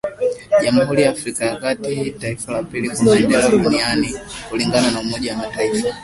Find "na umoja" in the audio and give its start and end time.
4.91-5.31